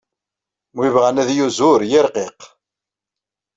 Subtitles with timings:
[0.75, 2.39] W ibɣan ad yuzur, yirqiq.